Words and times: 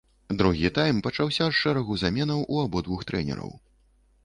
Другі 0.37 0.71
тайм 0.77 1.01
пачаўся 1.07 1.49
з 1.51 1.59
шэрагу 1.59 1.99
заменаў 2.05 2.41
у 2.55 2.59
абодвух 2.65 3.07
трэнераў. 3.13 3.57